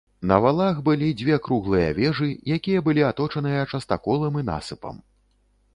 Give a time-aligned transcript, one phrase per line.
[0.29, 4.95] На валах былі дзве круглыя вежы, якія былі аточаныя частаколам і насыпам.